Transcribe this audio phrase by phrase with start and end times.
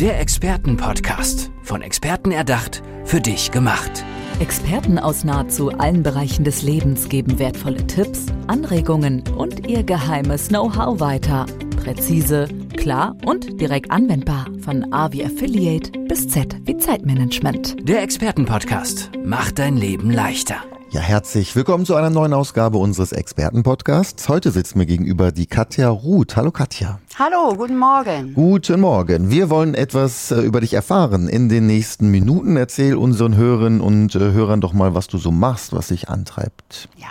[0.00, 1.50] Der Expertenpodcast.
[1.64, 4.04] Von Experten erdacht, für dich gemacht.
[4.38, 11.00] Experten aus nahezu allen Bereichen des Lebens geben wertvolle Tipps, Anregungen und ihr geheimes Know-how
[11.00, 11.46] weiter.
[11.82, 14.46] Präzise, klar und direkt anwendbar.
[14.60, 17.74] Von A wie Affiliate bis Z wie Zeitmanagement.
[17.88, 20.58] Der Expertenpodcast macht dein Leben leichter.
[20.90, 24.28] Ja, herzlich willkommen zu einer neuen Ausgabe unseres Expertenpodcasts.
[24.28, 26.36] Heute sitzt mir gegenüber die Katja Ruth.
[26.36, 27.00] Hallo Katja.
[27.18, 28.32] Hallo, guten Morgen.
[28.32, 29.28] Guten Morgen.
[29.28, 32.56] Wir wollen etwas äh, über dich erfahren in den nächsten Minuten.
[32.56, 36.88] Erzähl unseren Hörern und äh, Hörern doch mal, was du so machst, was dich antreibt.
[36.94, 37.08] Ja.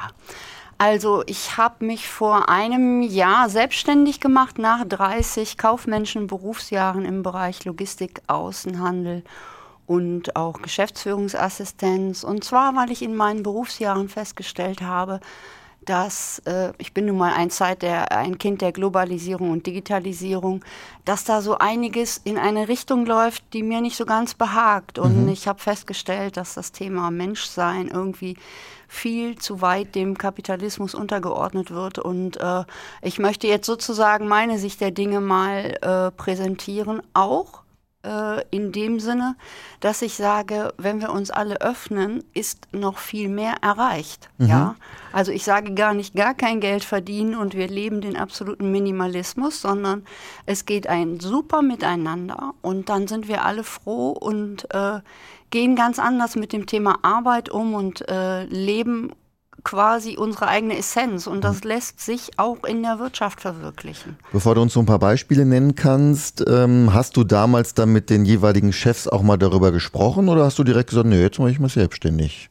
[0.77, 7.65] Also ich habe mich vor einem Jahr selbstständig gemacht nach 30 kaufmännischen Berufsjahren im Bereich
[7.65, 9.25] Logistik, Außenhandel
[9.87, 12.23] und auch Geschäftsführungsassistenz.
[12.23, 15.19] Und zwar, weil ich in meinen Berufsjahren festgestellt habe,
[15.87, 20.63] dass äh, ich bin nun mal ein Zeit der ein Kind der Globalisierung und Digitalisierung,
[21.05, 24.99] dass da so einiges in eine Richtung läuft, die mir nicht so ganz behagt.
[24.99, 25.29] Und mhm.
[25.29, 28.37] ich habe festgestellt, dass das Thema Menschsein irgendwie
[28.87, 31.99] viel zu weit dem Kapitalismus untergeordnet wird.
[31.99, 32.63] Und äh,
[33.01, 37.63] ich möchte jetzt sozusagen meine Sicht der Dinge mal äh, präsentieren, auch
[38.07, 39.35] äh, in dem Sinne,
[39.81, 44.29] dass ich sage, wenn wir uns alle öffnen, ist noch viel mehr erreicht.
[44.37, 44.47] Mhm.
[44.47, 44.75] Ja?
[45.11, 49.61] Also ich sage gar nicht gar kein Geld verdienen und wir leben den absoluten Minimalismus,
[49.61, 50.05] sondern
[50.45, 55.01] es geht ein super Miteinander und dann sind wir alle froh und äh,
[55.49, 59.11] gehen ganz anders mit dem Thema Arbeit um und äh, leben
[59.63, 64.17] quasi unsere eigene Essenz und das lässt sich auch in der Wirtschaft verwirklichen.
[64.31, 68.09] Bevor du uns so ein paar Beispiele nennen kannst, ähm, hast du damals dann mit
[68.09, 71.51] den jeweiligen Chefs auch mal darüber gesprochen oder hast du direkt gesagt, nee, jetzt mache
[71.51, 72.49] ich mal selbstständig?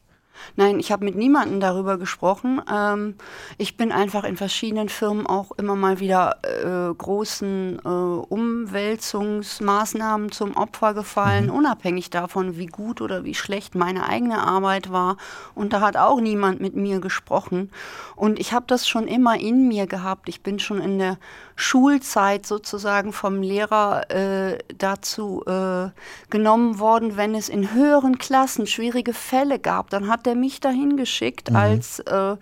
[0.59, 2.59] Nein, ich habe mit niemandem darüber gesprochen.
[2.67, 3.13] Ähm,
[3.59, 10.57] ich bin einfach in verschiedenen Firmen auch immer mal wieder äh, großen äh, Umwälzungsmaßnahmen zum
[10.57, 11.51] Opfer gefallen, mhm.
[11.51, 15.17] unabhängig davon, wie gut oder wie schlecht meine eigene Arbeit war.
[15.53, 17.69] Und da hat auch niemand mit mir gesprochen.
[18.15, 20.27] Und ich habe das schon immer in mir gehabt.
[20.27, 21.19] Ich bin schon in der
[21.55, 25.89] Schulzeit sozusagen vom Lehrer äh, dazu äh,
[26.31, 30.95] genommen worden, wenn es in höheren Klassen schwierige Fälle gab, dann hat der mich dahin
[30.95, 31.57] geschickt mhm.
[31.57, 32.37] als, äh,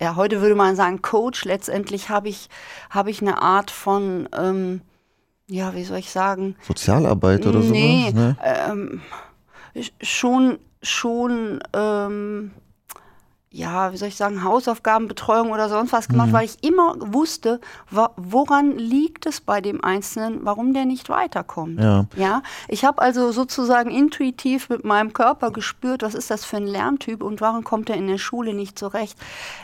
[0.00, 1.44] ja, heute würde man sagen Coach.
[1.44, 2.48] Letztendlich habe ich,
[2.88, 4.80] hab ich eine Art von, ähm,
[5.48, 6.54] ja, wie soll ich sagen?
[6.62, 7.72] Sozialarbeit oder so?
[7.72, 8.36] Nee, ne?
[8.42, 9.00] ähm,
[10.00, 12.52] schon, schon, ähm,
[13.50, 16.32] ja, wie soll ich sagen, Hausaufgabenbetreuung oder sonst was gemacht, mhm.
[16.34, 17.60] weil ich immer wusste,
[17.90, 21.80] woran liegt es bei dem Einzelnen, warum der nicht weiterkommt.
[21.80, 22.42] Ja, ja?
[22.68, 27.22] ich habe also sozusagen intuitiv mit meinem Körper gespürt, was ist das für ein Lerntyp
[27.22, 29.18] und warum kommt er in der Schule nicht zurecht.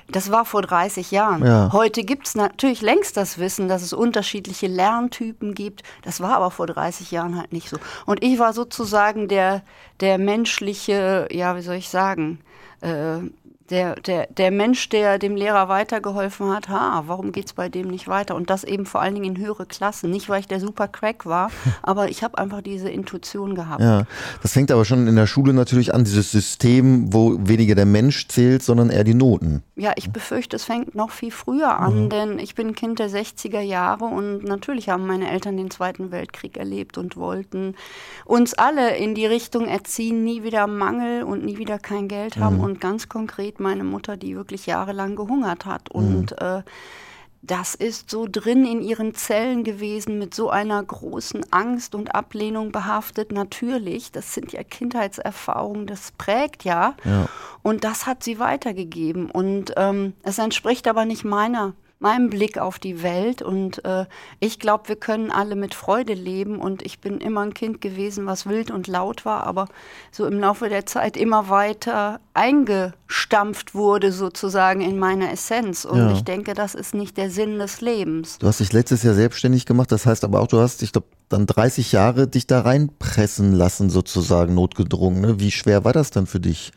[0.08, 1.44] Das war vor 30 Jahren.
[1.44, 1.70] Ja.
[1.72, 5.82] Heute gibt es natürlich längst das Wissen, dass es unterschiedliche Lerntypen gibt.
[6.02, 7.76] Das war aber vor 30 Jahren halt nicht so.
[8.06, 9.62] Und ich war sozusagen der,
[10.00, 12.40] der menschliche, ja, wie soll ich sagen,
[12.80, 13.18] äh,
[13.70, 17.88] der, der, der Mensch, der dem Lehrer weitergeholfen hat, ha, warum geht es bei dem
[17.88, 18.34] nicht weiter?
[18.34, 20.10] Und das eben vor allen Dingen in höhere Klassen.
[20.10, 21.50] Nicht, weil ich der super Crack war,
[21.82, 23.80] aber ich habe einfach diese Intuition gehabt.
[23.80, 24.04] Ja,
[24.42, 28.28] das fängt aber schon in der Schule natürlich an, dieses System, wo weniger der Mensch
[28.28, 29.62] zählt, sondern eher die Noten.
[29.76, 32.08] Ja, ich befürchte, es fängt noch viel früher an, mhm.
[32.10, 36.56] denn ich bin Kind der 60er Jahre und natürlich haben meine Eltern den Zweiten Weltkrieg
[36.56, 37.74] erlebt und wollten
[38.24, 42.58] uns alle in die Richtung erziehen, nie wieder Mangel und nie wieder kein Geld haben
[42.58, 42.64] mhm.
[42.64, 45.90] und ganz konkret steht meine Mutter, die wirklich jahrelang gehungert hat.
[45.90, 46.36] Und mhm.
[46.40, 46.62] äh,
[47.42, 52.72] das ist so drin in ihren Zellen gewesen, mit so einer großen Angst und Ablehnung
[52.72, 53.32] behaftet.
[53.32, 56.94] Natürlich, das sind ja Kindheitserfahrungen, das prägt ja.
[57.04, 57.28] ja.
[57.62, 59.30] Und das hat sie weitergegeben.
[59.30, 63.42] Und ähm, es entspricht aber nicht meiner meinem Blick auf die Welt.
[63.42, 64.04] Und äh,
[64.38, 66.60] ich glaube, wir können alle mit Freude leben.
[66.60, 69.66] Und ich bin immer ein Kind gewesen, was wild und laut war, aber
[70.12, 75.84] so im Laufe der Zeit immer weiter eingestampft wurde, sozusagen in meiner Essenz.
[75.84, 76.12] Und ja.
[76.12, 78.38] ich denke, das ist nicht der Sinn des Lebens.
[78.38, 81.08] Du hast dich letztes Jahr selbstständig gemacht, das heißt aber auch, du hast, ich glaube,
[81.30, 85.22] dann 30 Jahre dich da reinpressen lassen, sozusagen notgedrungen.
[85.22, 85.40] Ne?
[85.40, 86.70] Wie schwer war das dann für dich?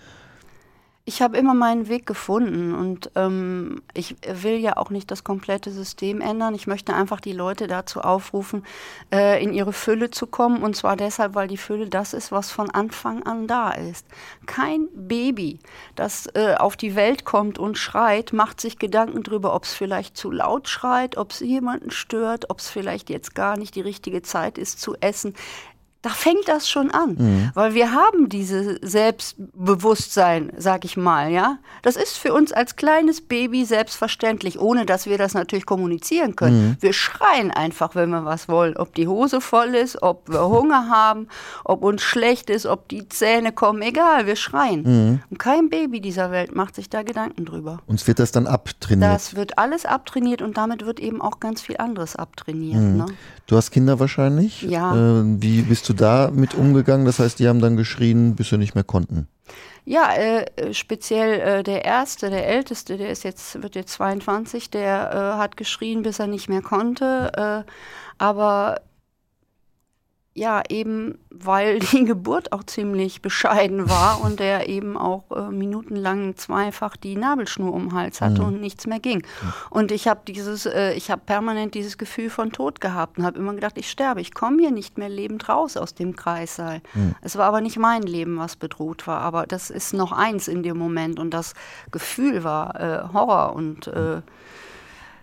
[1.07, 5.71] Ich habe immer meinen Weg gefunden und ähm, ich will ja auch nicht das komplette
[5.71, 6.53] System ändern.
[6.53, 8.65] Ich möchte einfach die Leute dazu aufrufen,
[9.09, 12.51] äh, in ihre Fülle zu kommen und zwar deshalb, weil die Fülle das ist, was
[12.51, 14.05] von Anfang an da ist.
[14.47, 15.59] Kein Baby,
[15.95, 20.17] das äh, auf die Welt kommt und schreit, macht sich Gedanken darüber, ob es vielleicht
[20.17, 24.23] zu laut schreit, ob es jemanden stört, ob es vielleicht jetzt gar nicht die richtige
[24.23, 25.35] Zeit ist zu essen
[26.03, 27.51] da fängt das schon an, mhm.
[27.55, 31.57] weil wir haben dieses Selbstbewusstsein, sag ich mal, ja.
[31.81, 36.69] Das ist für uns als kleines Baby selbstverständlich, ohne dass wir das natürlich kommunizieren können.
[36.69, 36.77] Mhm.
[36.81, 40.87] Wir schreien einfach, wenn wir was wollen, ob die Hose voll ist, ob wir Hunger
[40.91, 41.27] haben,
[41.63, 44.83] ob uns schlecht ist, ob die Zähne kommen, egal, wir schreien.
[44.83, 45.19] Mhm.
[45.31, 47.79] Und kein Baby dieser Welt macht sich da Gedanken drüber.
[47.87, 49.11] Uns wird das dann abtrainiert.
[49.11, 52.81] Das wird alles abtrainiert und damit wird eben auch ganz viel anderes abtrainiert.
[52.81, 52.97] Mhm.
[52.97, 53.05] Ne?
[53.47, 54.61] Du hast Kinder wahrscheinlich?
[54.61, 54.93] Ja.
[54.95, 57.05] Äh, wie bist du da mit umgegangen?
[57.05, 59.27] Das heißt, die haben dann geschrien, bis sie nicht mehr konnten.
[59.85, 65.11] Ja, äh, speziell äh, der erste, der älteste, der ist jetzt wird jetzt 22, der
[65.13, 67.65] äh, hat geschrien, bis er nicht mehr konnte.
[67.65, 67.71] Äh,
[68.17, 68.81] aber
[70.37, 76.35] ja, eben weil die Geburt auch ziemlich bescheiden war und er eben auch äh, minutenlang
[76.35, 78.47] zweifach die Nabelschnur um den Hals hatte mhm.
[78.47, 79.17] und nichts mehr ging.
[79.19, 79.53] Mhm.
[79.69, 83.39] Und ich habe dieses, äh, ich habe permanent dieses Gefühl von Tod gehabt und habe
[83.39, 86.81] immer gedacht, ich sterbe, ich komme hier nicht mehr lebend raus aus dem Kreissaal.
[86.93, 87.15] Mhm.
[87.21, 90.63] Es war aber nicht mein Leben, was bedroht war, aber das ist noch eins in
[90.63, 91.53] dem Moment und das
[91.91, 94.21] Gefühl war äh, Horror und äh,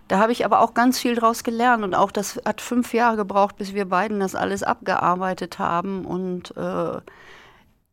[0.07, 3.17] da habe ich aber auch ganz viel draus gelernt und auch das hat fünf Jahre
[3.17, 6.99] gebraucht, bis wir beiden das alles abgearbeitet haben und äh,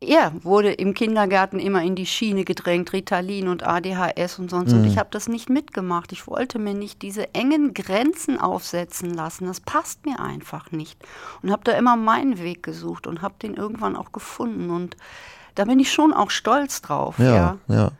[0.02, 4.72] er wurde im Kindergarten immer in die Schiene gedrängt, Ritalin und ADHS und sonst.
[4.72, 4.80] Mhm.
[4.80, 6.12] Und ich habe das nicht mitgemacht.
[6.12, 9.46] Ich wollte mir nicht diese engen Grenzen aufsetzen lassen.
[9.46, 10.98] Das passt mir einfach nicht.
[11.42, 14.70] Und habe da immer meinen Weg gesucht und habe den irgendwann auch gefunden.
[14.70, 14.96] Und
[15.54, 17.18] da bin ich schon auch stolz drauf.
[17.18, 17.58] Ja, ja.
[17.68, 17.90] ja.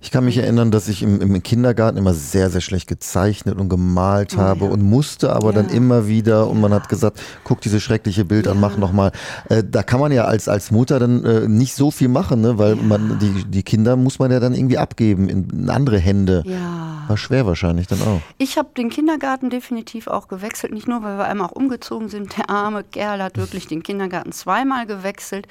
[0.00, 3.68] Ich kann mich erinnern, dass ich im, im Kindergarten immer sehr, sehr schlecht gezeichnet und
[3.68, 4.70] gemalt oh, habe ja.
[4.70, 5.62] und musste aber ja.
[5.62, 9.12] dann immer wieder und man hat gesagt, guck diese schreckliche Bild an, mach nochmal.
[9.48, 12.58] Äh, da kann man ja als, als Mutter dann äh, nicht so viel machen, ne?
[12.58, 16.42] weil man die, die Kinder muss man ja dann irgendwie abgeben in, in andere Hände.
[16.46, 17.04] Ja.
[17.08, 18.20] War schwer wahrscheinlich dann auch.
[18.38, 22.36] Ich habe den Kindergarten definitiv auch gewechselt, nicht nur, weil wir einmal auch umgezogen sind.
[22.38, 25.46] Der arme Kerl hat wirklich den Kindergarten zweimal gewechselt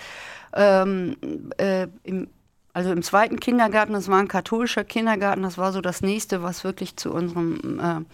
[0.54, 1.16] ähm,
[1.58, 2.28] äh, im,
[2.74, 6.64] also im zweiten Kindergarten, das war ein katholischer Kindergarten, das war so das nächste, was
[6.64, 8.06] wirklich zu unserem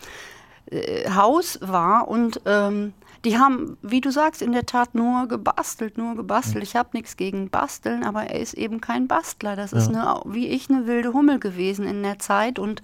[0.71, 2.07] äh, äh, Haus war.
[2.07, 2.93] Und ähm,
[3.23, 6.63] die haben, wie du sagst, in der Tat nur gebastelt, nur gebastelt.
[6.63, 9.55] Ich habe nichts gegen Basteln, aber er ist eben kein Bastler.
[9.55, 9.77] Das ja.
[9.79, 12.81] ist eine, wie ich eine wilde Hummel gewesen in der Zeit und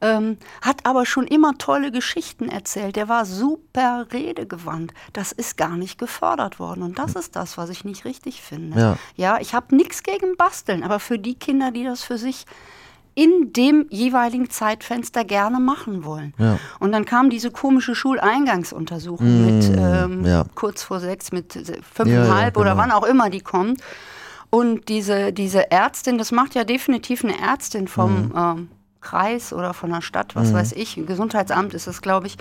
[0.00, 2.96] ähm, hat aber schon immer tolle Geschichten erzählt.
[2.96, 4.92] Der war super redegewandt.
[5.12, 6.82] Das ist gar nicht gefördert worden.
[6.82, 8.78] Und das ist das, was ich nicht richtig finde.
[8.78, 12.46] Ja, ja ich habe nichts gegen Basteln, aber für die Kinder, die das für sich
[13.14, 16.34] in dem jeweiligen Zeitfenster gerne machen wollen.
[16.38, 16.60] Ja.
[16.78, 20.44] Und dann kam diese komische Schuleingangsuntersuchung mmh, mit ähm, ja.
[20.54, 22.82] kurz vor sechs, mit fünfeinhalb ja, oder genau.
[22.82, 23.80] wann auch immer die kommt.
[24.50, 28.32] Und diese, diese Ärztin, das macht ja definitiv eine Ärztin vom, mmh.
[28.36, 28.68] ähm,
[29.08, 30.54] Kreis oder von der Stadt, was mhm.
[30.54, 32.36] weiß ich, Gesundheitsamt ist es, glaube ich.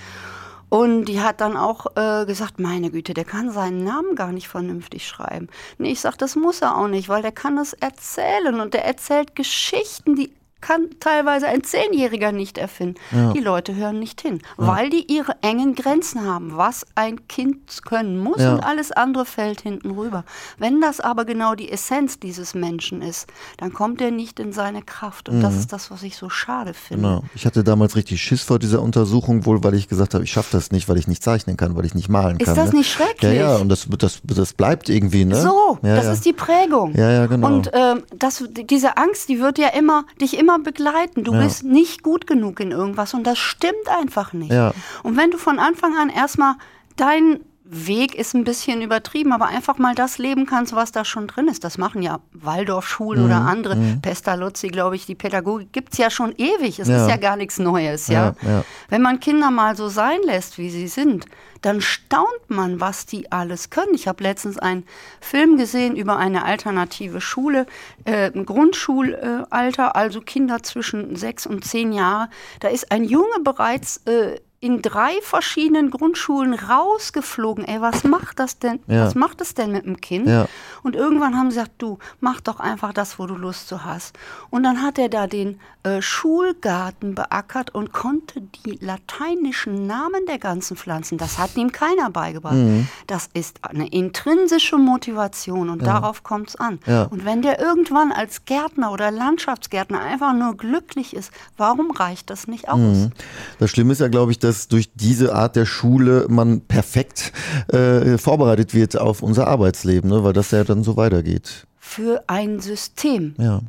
[0.70, 4.50] Und die hat dann auch äh, gesagt, meine Güte, der kann seinen Namen gar nicht
[4.50, 5.48] vernünftig schreiben.
[5.78, 8.84] Nee, ich sage, das muss er auch nicht, weil der kann es erzählen und der
[8.84, 12.96] erzählt Geschichten, die kann teilweise ein Zehnjähriger nicht erfinden.
[13.12, 13.34] Ja.
[13.34, 14.68] Die Leute hören nicht hin, ja.
[14.68, 18.54] weil die ihre engen Grenzen haben, was ein Kind können muss ja.
[18.54, 20.24] und alles andere fällt hinten rüber.
[20.58, 23.28] Wenn das aber genau die Essenz dieses Menschen ist,
[23.58, 25.30] dann kommt er nicht in seine Kraft.
[25.30, 25.42] Und mhm.
[25.42, 27.08] das ist das, was ich so schade finde.
[27.08, 27.24] Genau.
[27.36, 30.50] Ich hatte damals richtig Schiss vor dieser Untersuchung, wohl weil ich gesagt habe, ich schaffe
[30.52, 32.56] das nicht, weil ich nicht zeichnen kann, weil ich nicht malen kann.
[32.56, 32.80] Ist das ne?
[32.80, 33.34] nicht schrecklich?
[33.34, 35.26] Ja, ja, und das, das, das bleibt irgendwie.
[35.26, 35.40] Ne?
[35.40, 36.96] So, das ist die Prägung.
[36.96, 37.48] Ja, ja, genau.
[37.48, 41.24] Und ähm, das, diese Angst, die wird ja immer, dich immer begleiten.
[41.24, 41.42] Du ja.
[41.42, 44.52] bist nicht gut genug in irgendwas und das stimmt einfach nicht.
[44.52, 44.74] Ja.
[45.04, 46.56] Und wenn du von Anfang an erstmal
[46.96, 51.28] deinen Weg ist ein bisschen übertrieben, aber einfach mal das leben kannst, was da schon
[51.28, 51.64] drin ist.
[51.64, 53.26] Das machen ja Waldorfschulen mhm.
[53.26, 53.76] oder andere.
[53.76, 54.02] Mhm.
[54.02, 56.80] Pestalozzi, glaube ich, die Pädagogik gibt es ja schon ewig.
[56.80, 57.04] Es ja.
[57.04, 58.08] ist ja gar nichts Neues.
[58.08, 58.36] Ja?
[58.42, 58.64] Ja?
[58.90, 61.26] Wenn man Kinder mal so sein lässt, wie sie sind,
[61.62, 63.94] dann staunt man, was die alles können.
[63.94, 64.86] Ich habe letztens einen
[65.20, 67.66] Film gesehen über eine alternative Schule,
[68.06, 72.30] äh, Grundschulalter, also Kinder zwischen sechs und zehn Jahre.
[72.60, 77.66] Da ist ein Junge bereits äh, in drei verschiedenen Grundschulen rausgeflogen.
[77.66, 78.80] Ey, was macht das denn?
[78.88, 79.06] Ja.
[79.06, 80.28] Was macht es denn mit dem Kind?
[80.28, 80.48] Ja.
[80.82, 84.18] Und irgendwann haben sie gesagt, du, mach doch einfach das, wo du Lust zu hast.
[84.50, 90.40] Und dann hat er da den äh, Schulgarten beackert und konnte die lateinischen Namen der
[90.40, 92.56] ganzen Pflanzen, das hat ihm keiner beigebracht.
[92.56, 92.88] Mhm.
[93.06, 95.94] Das ist eine intrinsische Motivation und ja.
[95.94, 96.80] darauf kommt es an.
[97.10, 102.48] Und wenn der irgendwann als Gärtner oder Landschaftsgärtner einfach nur glücklich ist, warum reicht das
[102.48, 102.80] nicht aus?
[102.80, 103.12] Mhm.
[103.60, 107.32] Das Schlimme ist ja, glaube ich, dass durch diese Art der Schule man perfekt
[107.68, 110.24] äh, vorbereitet wird auf unser Arbeitsleben, ne?
[110.24, 111.68] weil das ja dann so weitergeht.
[111.78, 113.36] Für ein System.
[113.38, 113.62] Ja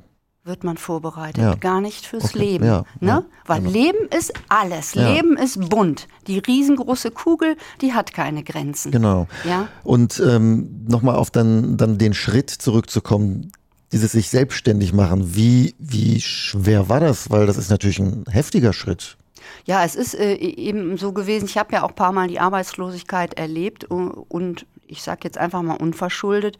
[0.49, 1.55] wird man vorbereitet, Ja.
[1.55, 2.65] gar nicht fürs Okay, Leben.
[2.65, 3.09] ja, ne?
[3.09, 3.71] ja, Weil genau.
[3.71, 4.95] Leben ist alles.
[4.95, 6.09] Leben ist bunt.
[6.27, 8.91] Die riesengroße Kugel, die hat keine Grenzen.
[8.91, 9.29] Genau.
[9.47, 9.69] Ja?
[9.85, 13.53] Und ähm, nochmal auf dann, dann den Schritt zurückzukommen,
[13.93, 17.31] dieses sich selbstständig machen, wie, wie schwer war das?
[17.31, 19.19] Weil das ist natürlich ein heftiger Schritt.
[19.65, 21.47] Ja, es ist äh, eben so gewesen.
[21.47, 25.39] Ich habe ja auch ein paar Mal die Arbeitslosigkeit erlebt u- und ich sage jetzt
[25.39, 26.59] einfach mal unverschuldet.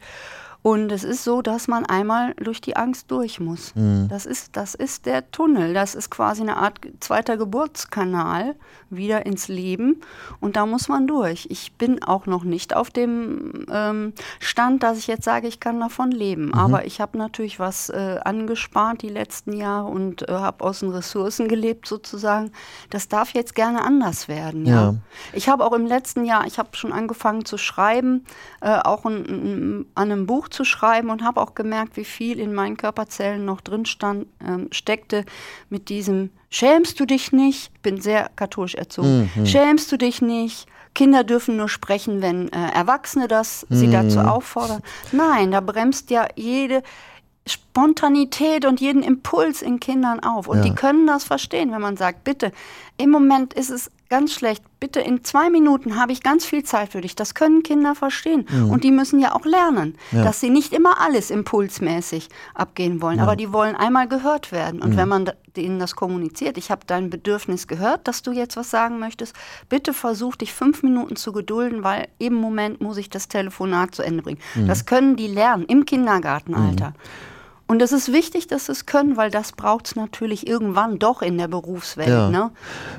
[0.61, 3.73] Und es ist so, dass man einmal durch die Angst durch muss.
[4.09, 5.73] Das, ist, das ist der Tunnel.
[5.73, 8.55] Das ist quasi eine Art zweiter Geburtskanal
[8.89, 10.01] wieder ins Leben.
[10.41, 11.47] Und da muss man durch.
[11.49, 15.79] Ich bin auch noch nicht auf dem ähm, Stand, dass ich jetzt sage, ich kann
[15.79, 16.53] davon leben.
[16.53, 20.89] Aber ich habe natürlich was äh, angespart die letzten Jahre und äh, habe aus den
[20.89, 22.51] Ressourcen gelebt sozusagen.
[22.89, 24.65] Das darf jetzt gerne anders werden.
[24.65, 24.79] Ja.
[24.81, 24.95] Ja.
[25.31, 28.25] Ich habe auch im letzten Jahr, ich habe schon angefangen zu schreiben,
[28.61, 32.77] äh, auch an einem Buch zu schreiben und habe auch gemerkt, wie viel in meinen
[32.77, 35.25] Körperzellen noch drin stand, ähm, steckte
[35.69, 37.71] mit diesem Schämst du dich nicht?
[37.75, 39.29] Ich bin sehr katholisch erzogen.
[39.45, 40.65] Schämst du dich nicht?
[40.95, 44.81] Kinder dürfen nur sprechen, wenn äh, Erwachsene das sie dazu auffordern.
[45.11, 46.81] Nein, da bremst ja jede
[47.45, 50.47] Spontanität und jeden Impuls in Kindern auf.
[50.47, 50.63] Und Ja.
[50.63, 52.51] die können das verstehen, wenn man sagt, bitte,
[52.97, 56.91] im Moment ist es ganz schlecht, bitte in zwei Minuten habe ich ganz viel Zeit
[56.91, 57.15] für dich.
[57.15, 58.45] Das können Kinder verstehen.
[58.69, 60.23] Und die müssen ja auch lernen, Ja.
[60.23, 64.81] dass sie nicht immer alles impulsmäßig abgehen wollen, aber die wollen einmal gehört werden.
[64.81, 68.69] Und wenn man denen das kommuniziert, ich habe dein Bedürfnis gehört, dass du jetzt was
[68.69, 69.35] sagen möchtest,
[69.67, 74.01] bitte versuch dich fünf Minuten zu gedulden, weil im Moment muss ich das Telefonat zu
[74.01, 74.39] Ende bringen.
[74.67, 76.93] Das können die lernen im Kindergartenalter.
[77.69, 81.21] Und es ist wichtig, dass sie es können, weil das braucht es natürlich irgendwann doch
[81.21, 82.09] in der Berufswelt.
[82.09, 82.27] Ja.
[82.31, 82.49] Ne?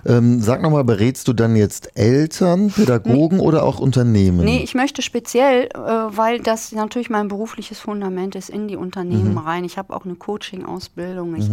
[0.07, 4.45] Ähm, sag nochmal, berätst du dann jetzt Eltern, Pädagogen oder auch Unternehmen?
[4.45, 9.37] Nee, ich möchte speziell, äh, weil das natürlich mein berufliches Fundament ist, in die Unternehmen
[9.39, 9.65] rein.
[9.65, 11.35] Ich habe auch eine Coaching-Ausbildung.
[11.35, 11.51] Ich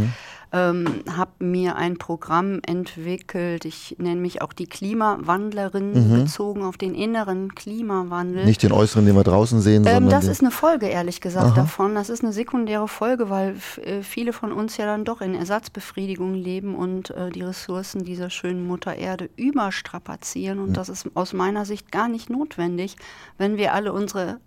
[0.52, 3.66] ähm, habe mir ein Programm entwickelt.
[3.66, 8.46] Ich nenne mich auch die Klimawandlerin, bezogen auf den inneren Klimawandel.
[8.46, 11.58] Nicht den äußeren, den wir draußen sehen, Ähm, sondern das ist eine Folge, ehrlich gesagt,
[11.58, 11.96] davon.
[11.96, 16.34] Das ist eine sekundäre Folge, weil äh, viele von uns ja dann doch in Ersatzbefriedigung
[16.34, 20.60] leben und äh, die Ressourcen dieser schönen Mutter Erde überstrapazieren.
[20.60, 22.96] Und das ist aus meiner Sicht gar nicht notwendig,
[23.38, 24.40] wenn wir alle unsere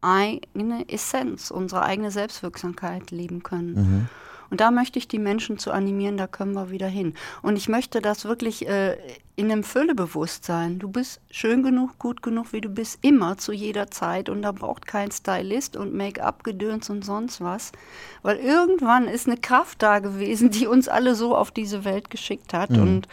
[0.00, 4.08] eigene Essenz, unsere eigene Selbstwirksamkeit leben können.
[4.54, 7.14] Und da möchte ich die Menschen zu animieren, da können wir wieder hin.
[7.42, 8.96] Und ich möchte das wirklich äh,
[9.34, 10.78] in einem Füllebewusstsein.
[10.78, 14.28] Du bist schön genug, gut genug, wie du bist, immer zu jeder Zeit.
[14.28, 17.72] Und da braucht kein Stylist und Make-up-Gedöns und sonst was.
[18.22, 22.54] Weil irgendwann ist eine Kraft da gewesen, die uns alle so auf diese Welt geschickt
[22.54, 22.70] hat.
[22.70, 23.08] Und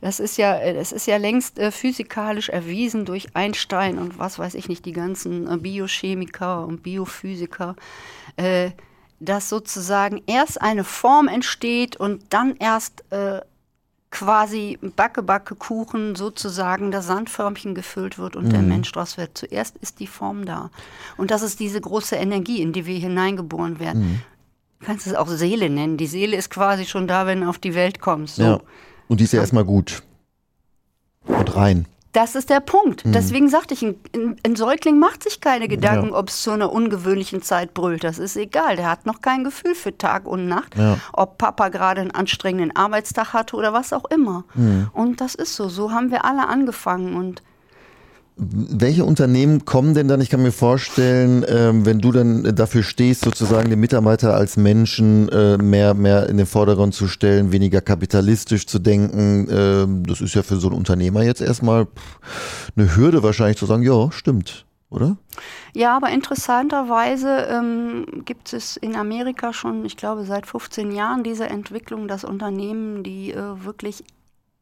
[0.00, 4.38] das ist ja, äh, das ist ja längst äh, physikalisch erwiesen durch Einstein und was
[4.38, 7.74] weiß ich nicht, die ganzen äh, Biochemiker und Biophysiker,
[8.36, 8.70] äh,
[9.20, 13.40] dass sozusagen erst eine Form entsteht und dann erst äh,
[14.10, 19.36] quasi Backe, Backe, Kuchen sozusagen das Sandförmchen gefüllt wird und der Mensch draus wird.
[19.36, 20.70] Zuerst ist die Form da.
[21.16, 24.22] Und das ist diese große Energie, in die wir hineingeboren werden.
[24.80, 25.96] Du kannst es auch Seele nennen.
[25.96, 28.36] Die Seele ist quasi schon da, wenn du auf die Welt kommst.
[28.36, 28.42] So.
[28.42, 28.60] ja.
[29.08, 30.02] Und die ist ja erstmal gut.
[31.24, 31.86] Und rein.
[32.12, 33.02] Das ist der Punkt.
[33.04, 33.96] Deswegen sagte ich, ein,
[34.44, 36.14] ein- Säugling macht sich keine Gedanken, Ja.
[36.18, 38.02] ob es zu einer ungewöhnlichen Zeit brüllt.
[38.02, 38.76] Das ist egal.
[38.76, 40.96] Der hat noch kein Gefühl für Tag und Nacht, Ja.
[41.12, 44.44] ob Papa gerade einen anstrengenden Arbeitstag hatte oder was auch immer.
[44.94, 45.68] Und das ist so.
[45.68, 47.14] So haben wir alle angefangen.
[47.14, 47.42] Und
[48.40, 50.20] Welche Unternehmen kommen denn dann?
[50.20, 55.28] Ich kann mir vorstellen, ähm, wenn du dann dafür stehst, sozusagen den Mitarbeiter als Menschen
[55.30, 59.48] äh, mehr, mehr in den Vordergrund zu stellen, weniger kapitalistisch zu denken.
[59.50, 61.88] Ähm, das ist ja für so einen Unternehmer jetzt erstmal
[62.76, 65.16] eine Hürde wahrscheinlich zu sagen, ja, stimmt, oder?
[65.74, 71.48] Ja, aber interessanterweise ähm, gibt es in Amerika schon, ich glaube, seit 15 Jahren diese
[71.48, 74.04] Entwicklung, dass Unternehmen, die äh, wirklich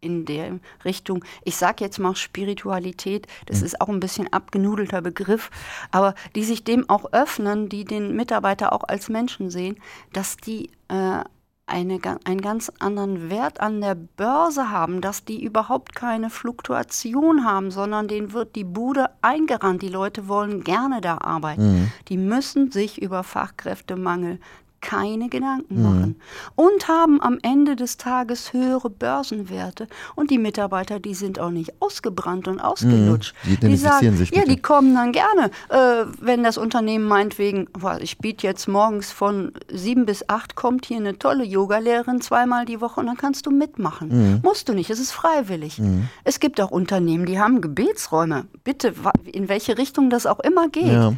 [0.00, 5.50] in der Richtung, ich sage jetzt mal Spiritualität, das ist auch ein bisschen abgenudelter Begriff,
[5.90, 9.76] aber die sich dem auch öffnen, die den Mitarbeiter auch als Menschen sehen,
[10.12, 11.24] dass die äh,
[11.66, 17.72] eine, einen ganz anderen Wert an der Börse haben, dass die überhaupt keine Fluktuation haben,
[17.72, 19.82] sondern denen wird die Bude eingerannt.
[19.82, 21.92] Die Leute wollen gerne da arbeiten.
[22.08, 24.38] Die müssen sich über Fachkräftemangel
[24.80, 26.20] keine Gedanken machen
[26.54, 31.74] und haben am Ende des Tages höhere Börsenwerte und die Mitarbeiter, die sind auch nicht
[31.80, 33.34] ausgebrannt und ausgelutscht.
[33.44, 38.18] Die identifizieren sich ja, die kommen dann gerne, äh, wenn das Unternehmen meinetwegen, boah, ich
[38.18, 43.00] biete jetzt morgens von sieben bis acht, kommt hier eine tolle Yogalehrerin zweimal die Woche
[43.00, 44.08] und dann kannst du mitmachen.
[44.08, 44.40] Mhm.
[44.42, 45.80] Musst du nicht, es ist freiwillig.
[46.24, 48.46] Es gibt auch Unternehmen, die haben Gebetsräume.
[48.64, 50.86] Bitte, in welche Richtung das auch immer geht.
[50.86, 51.12] Ja.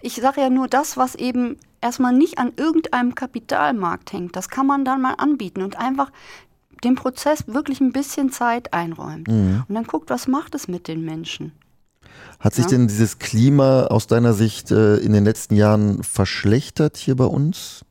[0.00, 4.36] Ich sage ja nur das, was eben erstmal nicht an irgendeinem Kapitalmarkt hängt.
[4.36, 6.10] Das kann man dann mal anbieten und einfach
[6.84, 9.28] dem Prozess wirklich ein bisschen Zeit einräumt.
[9.28, 9.64] Mhm.
[9.68, 11.52] Und dann guckt, was macht es mit den Menschen.
[12.40, 12.70] Hat sich ja.
[12.70, 17.84] denn dieses Klima aus deiner Sicht äh, in den letzten Jahren verschlechtert hier bei uns?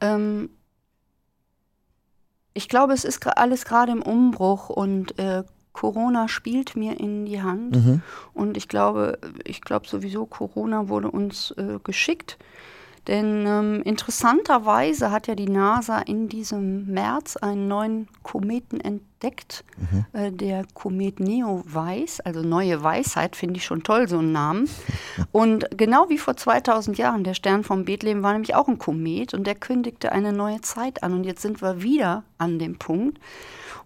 [0.00, 0.50] Ähm,
[2.54, 5.42] ich glaube, es ist alles gerade im Umbruch und äh,
[5.76, 7.76] Corona spielt mir in die Hand.
[7.76, 8.02] Mhm.
[8.32, 12.38] Und ich glaube, ich glaube sowieso, Corona wurde uns äh, geschickt
[13.06, 20.04] denn ähm, interessanterweise hat ja die NASA in diesem März einen neuen Kometen entdeckt, mhm.
[20.12, 24.68] äh, der Komet Neo Weiß, also neue Weisheit, finde ich schon toll, so einen Namen.
[25.32, 29.34] Und genau wie vor 2000 Jahren, der Stern von Bethlehem war nämlich auch ein Komet
[29.34, 31.12] und der kündigte eine neue Zeit an.
[31.12, 33.18] Und jetzt sind wir wieder an dem Punkt,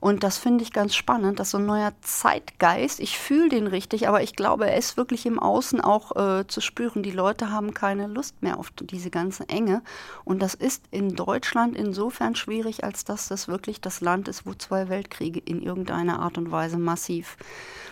[0.00, 4.08] und das finde ich ganz spannend, dass so ein neuer Zeitgeist, ich fühle den richtig,
[4.08, 7.02] aber ich glaube, er ist wirklich im Außen auch äh, zu spüren.
[7.02, 9.82] Die Leute haben keine Lust mehr auf diese ganze Enge.
[10.24, 14.54] Und das ist in Deutschland insofern schwierig, als dass das wirklich das Land ist, wo
[14.54, 17.36] zwei Weltkriege in irgendeiner Art und Weise massiv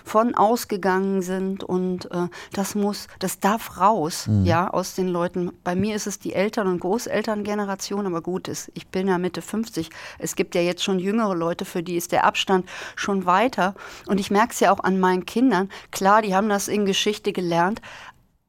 [0.03, 1.63] von ausgegangen sind.
[1.63, 4.47] Und äh, das muss, das darf raus, mhm.
[4.47, 5.53] ja, aus den Leuten.
[5.63, 9.43] Bei mir ist es die Eltern- und Großelterngeneration, aber gut ist, ich bin ja Mitte
[9.43, 9.91] 50.
[10.19, 13.75] Es gibt ja jetzt schon jüngere Leute, für die ist der Abstand schon weiter.
[14.07, 15.69] Und ich merke es ja auch an meinen Kindern.
[15.91, 17.83] Klar, die haben das in Geschichte gelernt,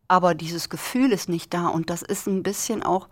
[0.07, 1.67] aber dieses Gefühl ist nicht da.
[1.67, 3.07] Und das ist ein bisschen auch,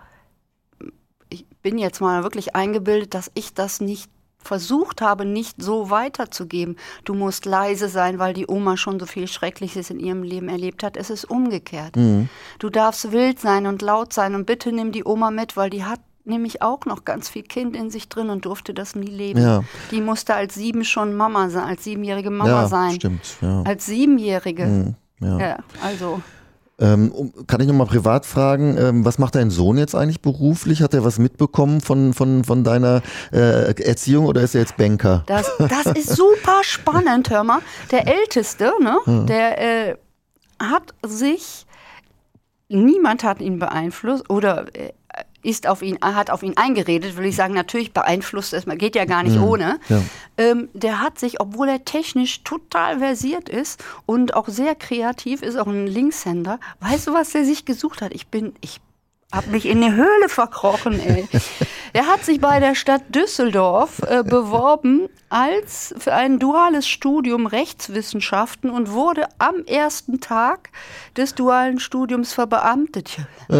[1.29, 4.09] ich bin jetzt mal wirklich eingebildet, dass ich das nicht
[4.47, 6.77] versucht habe, nicht so weiterzugeben.
[7.03, 10.83] Du musst leise sein, weil die Oma schon so viel Schreckliches in ihrem Leben erlebt
[10.83, 10.97] hat.
[10.97, 11.95] Es ist umgekehrt.
[11.95, 12.29] Mhm.
[12.59, 15.83] Du darfst wild sein und laut sein und bitte nimm die Oma mit, weil die
[15.83, 19.41] hat nämlich auch noch ganz viel Kind in sich drin und durfte das nie leben.
[19.41, 19.63] Ja.
[19.91, 22.91] Die musste als sieben schon Mama sein, als siebenjährige Mama ja, sein.
[22.91, 23.63] Stimmt, ja.
[23.63, 24.65] Als siebenjährige.
[24.65, 25.57] Mhm, ja.
[25.83, 26.21] also.
[26.79, 30.83] Ähm, kann ich nochmal privat fragen, ähm, was macht dein Sohn jetzt eigentlich beruflich?
[30.83, 33.01] Hat er was mitbekommen von, von, von deiner
[33.33, 35.23] äh, Erziehung oder ist er jetzt Banker?
[35.25, 37.61] Das, das ist super spannend, hör mal.
[37.89, 39.95] Der Älteste, ne, der äh,
[40.59, 41.65] hat sich,
[42.69, 44.93] niemand hat ihn beeinflusst oder äh,
[45.47, 49.05] ist auf ihn, hat auf ihn eingeredet, will ich sagen, natürlich beeinflusst es, geht ja
[49.05, 49.79] gar nicht ja, ohne.
[49.87, 50.01] Ja.
[50.37, 55.55] Ähm, der hat sich, obwohl er technisch total versiert ist und auch sehr kreativ ist,
[55.55, 58.13] auch ein Linkshänder, weißt du, was der sich gesucht hat?
[58.13, 58.81] Ich bin, ich
[59.31, 61.27] hab mich in eine Höhle verkrochen, ey.
[61.93, 68.69] Er hat sich bei der Stadt Düsseldorf äh, beworben als für ein duales Studium Rechtswissenschaften
[68.69, 70.69] und wurde am ersten Tag
[71.15, 73.17] des dualen Studiums verbeamtet.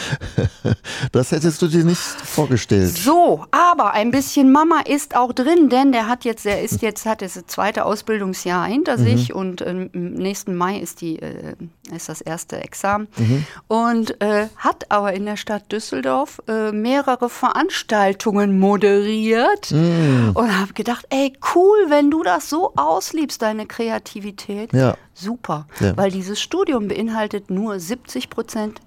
[1.12, 2.96] Das hättest du dir nicht vorgestellt.
[2.96, 7.06] So, aber ein bisschen Mama ist auch drin, denn der hat jetzt, er ist jetzt,
[7.06, 9.04] hat das zweite Ausbildungsjahr hinter mhm.
[9.04, 11.54] sich und ähm, im nächsten Mai ist die, äh,
[11.94, 13.46] ist das erste Examen mhm.
[13.68, 20.32] und äh, hat aber in der Stadt Düsseldorf äh, mehrere Veranstaltungen moderiert mhm.
[20.34, 24.72] und habe gedacht, ey, cool, wenn du das so ausliebst, deine Kreativität.
[24.72, 24.96] Ja.
[25.14, 25.96] Super, ja.
[25.96, 28.80] weil dieses Studium beinhaltet nur 70 Prozent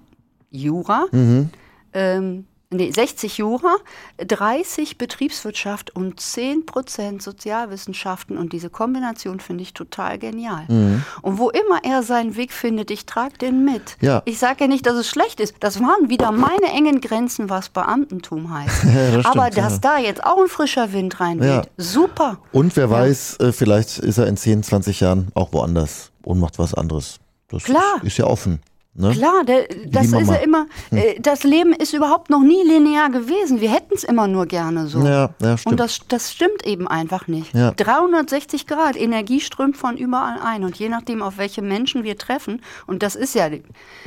[0.50, 1.50] Jura, mhm.
[1.92, 3.76] ähm, nee, 60 Jura,
[4.18, 8.38] 30 Betriebswirtschaft und 10 Prozent Sozialwissenschaften.
[8.38, 10.64] Und diese Kombination finde ich total genial.
[10.68, 11.02] Mhm.
[11.22, 13.96] Und wo immer er seinen Weg findet, ich trage den mit.
[14.00, 14.22] Ja.
[14.24, 15.54] Ich sage ja nicht, dass es schlecht ist.
[15.60, 18.84] Das waren wieder meine engen Grenzen, was Beamtentum heißt.
[19.14, 19.78] das Aber stimmt, dass ja.
[19.80, 21.62] da jetzt auch ein frischer Wind reinweht, ja.
[21.76, 22.38] super.
[22.52, 26.58] Und wer weiß, äh, vielleicht ist er in 10, 20 Jahren auch woanders und macht
[26.58, 27.18] was anderes.
[27.48, 28.00] Das Klar.
[28.02, 28.60] Ist ja offen.
[29.00, 29.12] Ne?
[29.12, 30.98] Klar, der, das ist ja immer, hm.
[30.98, 33.60] äh, das Leben ist überhaupt noch nie linear gewesen.
[33.60, 35.00] Wir hätten es immer nur gerne so.
[35.00, 35.72] Ja, ja, stimmt.
[35.72, 37.54] Und das, das stimmt eben einfach nicht.
[37.54, 37.72] Ja.
[37.72, 40.64] 360 Grad, Energie strömt von überall ein.
[40.64, 43.48] Und je nachdem, auf welche Menschen wir treffen, und das ist ja,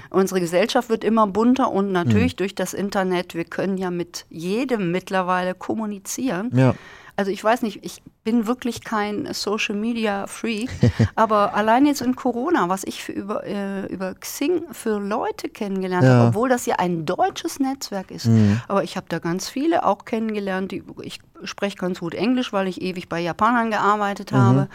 [0.09, 2.37] unsere Gesellschaft wird immer bunter und natürlich hm.
[2.37, 6.51] durch das Internet, wir können ja mit jedem mittlerweile kommunizieren.
[6.53, 6.75] Ja.
[7.15, 10.69] Also ich weiß nicht, ich bin wirklich kein Social Media Freak,
[11.15, 16.05] aber allein jetzt in Corona, was ich für über, äh, über Xing für Leute kennengelernt
[16.05, 16.13] ja.
[16.13, 18.61] habe, obwohl das ja ein deutsches Netzwerk ist, mhm.
[18.67, 22.67] aber ich habe da ganz viele auch kennengelernt, die, ich spreche ganz gut Englisch, weil
[22.67, 24.37] ich ewig bei Japanern gearbeitet mhm.
[24.37, 24.67] habe.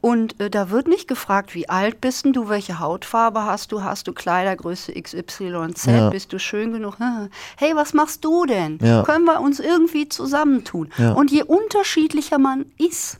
[0.00, 4.06] Und äh, da wird nicht gefragt, wie alt bist du, welche Hautfarbe hast du, hast
[4.06, 6.10] du Kleidergröße XYZ, ja.
[6.10, 6.98] bist du schön genug?
[7.56, 8.78] Hey, was machst du denn?
[8.82, 9.02] Ja.
[9.02, 10.90] Können wir uns irgendwie zusammentun?
[10.98, 11.12] Ja.
[11.12, 13.18] Und je unterschiedlicher man ist,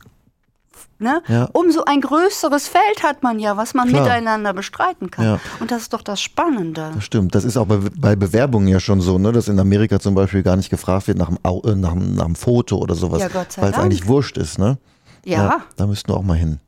[1.01, 1.23] Ne?
[1.53, 4.03] Umso ein größeres Feld hat man ja, was man Klar.
[4.03, 5.39] miteinander bestreiten kann.
[5.61, 6.91] Und das ist doch das Spannende.
[6.93, 7.33] Das stimmt.
[7.35, 9.31] Das ist auch bei, bei Bewerbungen ja schon so, ne?
[9.31, 12.35] dass in Amerika zum Beispiel gar nicht gefragt wird nach dem, äh, nach, nach dem
[12.35, 14.59] Foto oder sowas, ja, weil es eigentlich wurscht ist.
[14.59, 14.77] Ne?
[15.23, 15.43] Ja.
[15.43, 15.61] ja.
[15.77, 16.59] Da müssten wir auch mal hin.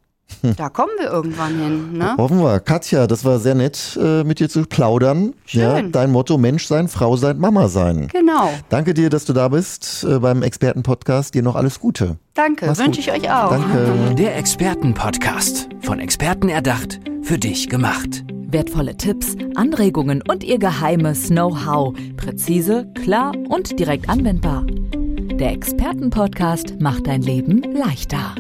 [0.58, 1.94] Da kommen wir irgendwann hin.
[1.94, 2.16] Ne?
[2.18, 2.60] Hoffen wir.
[2.60, 5.34] Katja, das war sehr nett, äh, mit dir zu plaudern.
[5.46, 5.62] Schön.
[5.62, 8.08] Ja, dein Motto: Mensch sein, Frau sein, Mama sein.
[8.12, 8.50] Genau.
[8.70, 11.34] Danke dir, dass du da bist äh, beim Expertenpodcast.
[11.34, 12.18] Dir noch alles Gute.
[12.34, 13.16] Danke, Mach's wünsche gut.
[13.18, 13.52] ich euch auch.
[13.52, 14.16] Danke.
[14.16, 15.70] Der Expertenpodcast.
[15.82, 18.24] Von Experten erdacht, für dich gemacht.
[18.48, 21.94] Wertvolle Tipps, Anregungen und ihr geheimes Know-how.
[22.18, 24.66] Präzise, klar und direkt anwendbar.
[24.68, 28.36] Der Expertenpodcast macht dein Leben leichter.